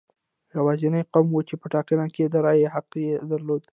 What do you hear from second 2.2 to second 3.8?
د رایې حق یې درلود.